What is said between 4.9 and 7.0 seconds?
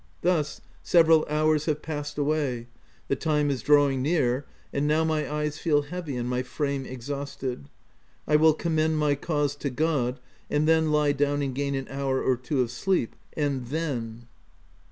my eyes feel heavy, and my frame